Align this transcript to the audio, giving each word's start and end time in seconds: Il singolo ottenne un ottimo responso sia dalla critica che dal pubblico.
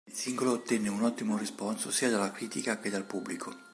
Il 0.07 0.15
singolo 0.15 0.53
ottenne 0.53 0.89
un 0.89 1.03
ottimo 1.03 1.37
responso 1.37 1.91
sia 1.91 2.09
dalla 2.09 2.31
critica 2.31 2.79
che 2.79 2.89
dal 2.89 3.05
pubblico. 3.05 3.55